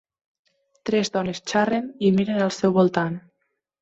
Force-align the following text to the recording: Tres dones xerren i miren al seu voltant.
Tres 0.89 1.11
dones 1.17 1.41
xerren 1.51 1.93
i 2.07 2.11
miren 2.17 2.43
al 2.47 2.53
seu 2.59 2.77
voltant. 2.79 3.25